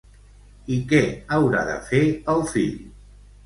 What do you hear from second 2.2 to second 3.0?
el fill?